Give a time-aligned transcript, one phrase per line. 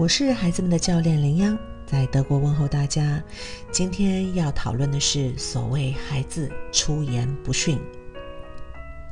[0.00, 3.22] 我是孩子们的教练林央，在德国问候大家。
[3.70, 7.78] 今天要讨论的是所谓孩子出言不逊。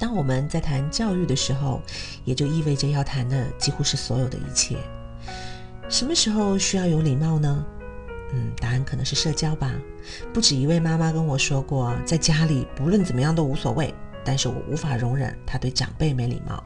[0.01, 1.83] 当我们在谈教育的时候，
[2.25, 4.79] 也就意味着要谈的几乎是所有的一切。
[5.91, 7.67] 什么时候需要有礼貌呢？
[8.33, 9.75] 嗯，答案可能是社交吧。
[10.33, 13.95] 不止一位妈妈跟我说过，在家里不论怎么样都无所谓，
[14.25, 16.65] 但是我无法容忍她对长辈没礼貌。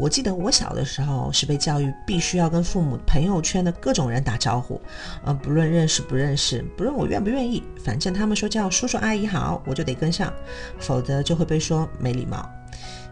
[0.00, 4.80] 我记得我小的时候是被教育必须要跟父母朋友圈的各种人打招呼，
[5.24, 10.32] 呃，不论认识不认识，不论我愿不愿意，反正他们说叫叔叔阿姨好，我就得跟上，
[10.78, 12.48] 否则就会被说没礼貌。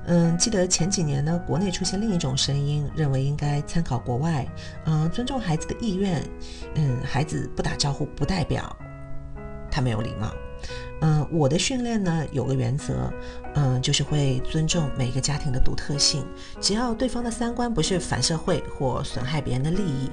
[0.07, 4.49] 嗯，记得前几年呢，国内出现另一种声音，认为应该参考国外，
[4.87, 6.23] 嗯，尊重孩子的意愿，
[6.77, 8.75] 嗯，孩子不打招呼不代表
[9.71, 10.33] 他没有礼貌。
[11.01, 13.13] 嗯，我的训练呢有个原则，
[13.55, 16.25] 嗯，就是会尊重每个家庭的独特性，
[16.61, 20.11] 只要对方的三观不是反社会或损害别人的利益，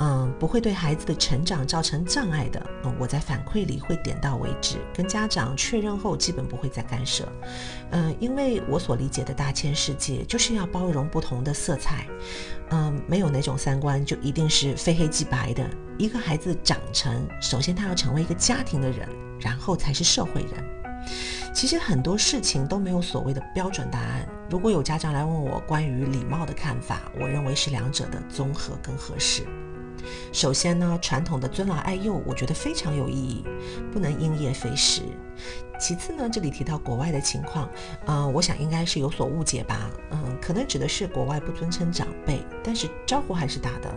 [0.00, 7.26] 嗯，不会对孩子的成长造成障碍的，嗯，我在反馈里会点到为止，跟家长确认后基本不会再干涉，
[7.90, 12.06] 嗯，因为我所理解的大千世界就是要包容不同的色彩，
[12.70, 19.08] 嗯，没有哪种三观就一定是非黑即白的，一个孩子长成，首先他要成为一个家庭的人。
[19.40, 20.64] 然后才是社会人。
[21.54, 24.28] 其实很多事情都没有所谓的标准答案。
[24.50, 29.44] 如果有家长来问我关于礼貌的看法，我认为是两者的综合更合适。
[30.32, 33.44] 首先呢，传统的尊老爱幼，我觉得非常有意义，
[33.92, 35.02] 不能因噎废食。
[35.80, 37.70] 其次呢，这里提到国外的情况，
[38.06, 43.88] 嗯，我想应该是有所误解吧，嗯，可能指的是国外不尊称长辈，但是招呼还是打的。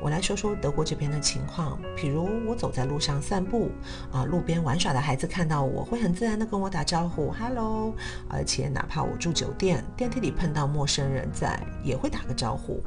[0.00, 3.72] 我来说说德国这边的情况，比如我走在路上散步，
[4.12, 7.92] 啊，路边玩耍的孩子看到我会很自然的跟我打招呼，hello，
[8.28, 12.80] 而且哪怕我住酒店，电梯里碰到陌生人在，也会打个招呼。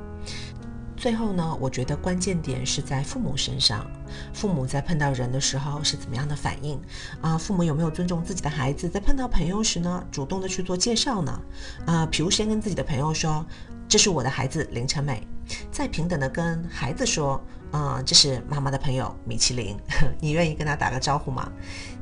[0.97, 3.85] 最后呢，我觉得关键点是在父母身上。
[4.33, 6.81] 父母在碰到人的时候是怎么样的反应
[7.21, 7.37] 啊？
[7.37, 8.89] 父母有没有尊重自己的孩子？
[8.89, 11.41] 在碰到朋友时呢，主动的去做介绍呢？
[11.85, 13.45] 啊，比如先跟自己的朋友说
[13.87, 15.25] ：“这是我的孩子林晨美。”
[15.71, 17.39] 再平等的跟孩子说
[17.71, 19.77] ：“啊，这是妈妈的朋友米其林。
[20.19, 21.49] ”你愿意跟他打个招呼吗？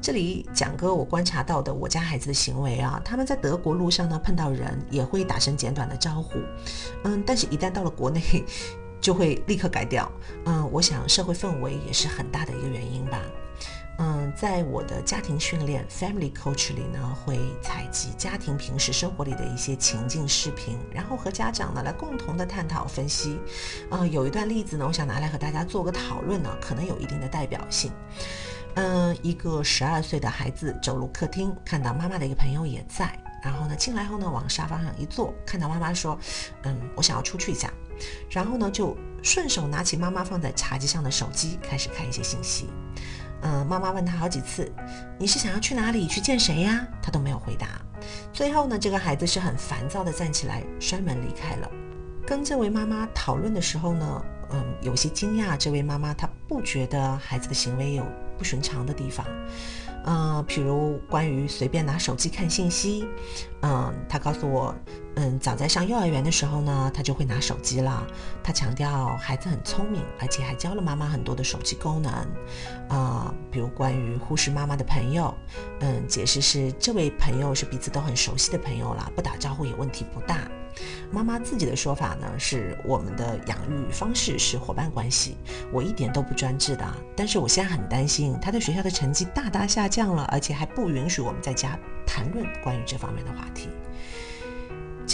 [0.02, 6.40] 这里讲个我观察到的我家孩子的行为啊，他们在德国路上呢碰到人也会打声简短的招呼，
[7.04, 8.22] 嗯，但是一旦到了国内。
[9.06, 10.12] 就会立刻改掉。
[10.46, 13.22] 嗯，我想社会氛围也是很大的一个原因吧。
[14.00, 23.40] 嗯，在我的家庭训练 Family Coach 里呢，会采集家庭平时生活里的一些情境视频，然后和家长呢来共同的探讨分析。
[23.92, 27.92] 嗯，有一段例子呢，我想拿来和大家做个讨论呢，可能有一定的代表性。
[28.74, 36.18] 嗯，一个十二岁的孩子走入客厅，看到妈妈的一个朋友也在，然后呢进来后呢往沙发上一坐，看到妈妈说
[36.66, 37.72] ：“嗯，我想要出去一下。”
[38.30, 42.70] 然后呢，就顺手拿起妈妈放在茶几上的手机，开始看一些信息。
[43.42, 44.70] 嗯，妈妈问他好几次
[45.20, 46.08] ：“你是想要去哪里？
[46.08, 47.80] 去见谁呀？”他都没有回答。
[48.34, 51.70] 最后呢，这个孩子是很烦躁的站起来，摔门离开了。
[52.26, 55.56] 跟这位妈妈讨论的时候呢，嗯，有些惊讶。
[55.56, 58.04] 这位妈妈她不觉得孩子的行为有
[58.38, 59.26] 不寻常的地方。
[60.06, 63.08] 嗯，比如关于随便拿手机看信息，
[63.62, 64.76] 嗯，他告诉我。
[65.16, 68.06] 嗯，早在上幼儿园的时候呢，他就会拿手机了。
[68.44, 72.12] 他强调孩子很聪明，而且还教了妈妈很多的手机功能，
[72.90, 75.34] 啊，比如关于忽视妈妈的朋友，
[75.80, 80.50] 嗯，解释是这位朋友是彼此都很熟悉的朋友了，不打招呼也问题不大。
[81.10, 85.38] 妈妈自己的说法呢，是我们的养育方式是伙伴关系，
[85.72, 86.86] 我一点都不专制的。
[87.16, 93.70] 但是我现在很担心他在学校的成绩大大下降了，而且还不允许我们在家谈论关于这方面的话题。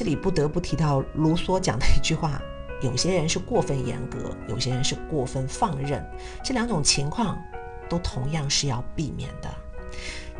[0.02, 2.42] 这里不得不提到卢梭讲的一句话：
[2.82, 6.04] 有些人是过分严格，有些人是过分放任，
[6.44, 7.40] 这两种情况
[7.88, 9.50] 都同样是要避免的。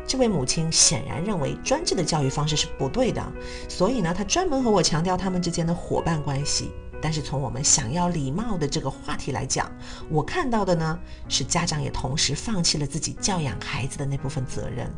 [0.04, 3.24] 这位母亲显然认为专制的教育方式是不对的，
[3.68, 6.72] 所以呢，她专门和我强调他们之间的伙伴关系。
[7.00, 9.70] 但是从我们想要礼貌的这个话题来讲，
[10.08, 10.98] 我看到的呢
[11.28, 14.92] 是家长也同时放弃了自己教养孩子的那部分责任。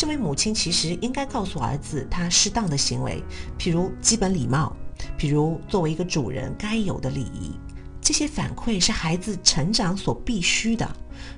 [0.00, 3.22] 这位母亲其实应该告诉儿子他适当的行为，
[3.58, 4.74] 譬如基本礼貌，
[5.18, 7.52] 譬如作为一个主人该有的礼仪。
[8.00, 10.90] 这些反馈是孩子成长所必须的。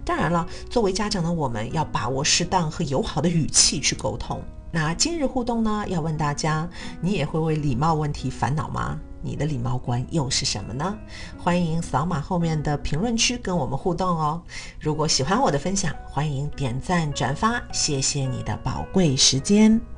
[0.05, 4.41] 当然了，作为家长的我们要把握适当和友好的语气去沟通。
[4.71, 5.85] 那今日互动呢？
[5.89, 6.71] 要问大家，
[7.01, 8.97] 你也会为礼貌问题烦恼吗？
[9.23, 10.99] 你的礼貌观又是什么呢？
[11.39, 14.43] 欢迎扫码后面的评论区跟我们互动哦。
[14.81, 19.92] 如果喜欢我的分享，欢迎点赞转发，谢谢你的宝贵时间。